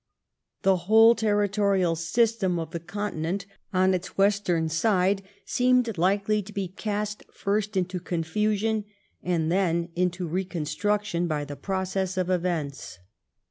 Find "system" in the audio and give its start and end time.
1.95-2.57